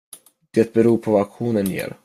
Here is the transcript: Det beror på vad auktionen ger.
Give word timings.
Det 0.51 0.73
beror 0.73 0.97
på 0.97 1.11
vad 1.11 1.21
auktionen 1.21 1.65
ger. 1.67 1.95